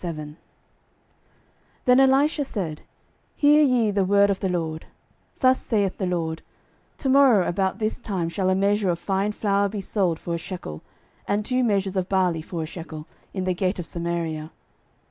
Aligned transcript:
12:007:001 0.01 0.35
Then 1.85 1.99
Elisha 1.99 2.43
said, 2.43 2.81
Hear 3.35 3.61
ye 3.61 3.91
the 3.91 4.03
word 4.03 4.31
of 4.31 4.39
the 4.39 4.49
LORD; 4.49 4.87
Thus 5.37 5.61
saith 5.61 5.99
the 5.99 6.07
LORD, 6.07 6.41
To 6.97 7.09
morrow 7.09 7.47
about 7.47 7.77
this 7.77 7.99
time 7.99 8.27
shall 8.27 8.49
a 8.49 8.55
measure 8.55 8.89
of 8.89 8.97
fine 8.97 9.31
flour 9.31 9.69
be 9.69 9.79
sold 9.79 10.17
for 10.17 10.33
a 10.33 10.37
shekel, 10.39 10.81
and 11.27 11.45
two 11.45 11.63
measures 11.63 11.97
of 11.97 12.09
barley 12.09 12.41
for 12.41 12.63
a 12.63 12.65
shekel, 12.65 13.05
in 13.31 13.43
the 13.43 13.53
gate 13.53 13.77
of 13.77 13.85
Samaria. 13.85 14.49